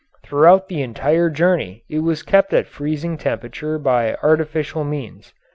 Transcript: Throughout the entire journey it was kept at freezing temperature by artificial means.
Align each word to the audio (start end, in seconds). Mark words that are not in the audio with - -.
Throughout 0.23 0.67
the 0.67 0.81
entire 0.81 1.29
journey 1.29 1.83
it 1.87 1.99
was 1.99 2.23
kept 2.23 2.53
at 2.55 2.65
freezing 2.65 3.19
temperature 3.19 3.77
by 3.77 4.15
artificial 4.23 4.83
means. 4.83 5.31